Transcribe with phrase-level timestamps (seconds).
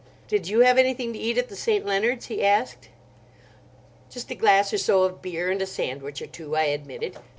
[0.27, 1.85] "Did you have anything to eat at the St.
[1.85, 2.89] Leonards'?" he asked.
[4.09, 7.17] "Just a glass or so of beer and a sandwich or two," I admitted.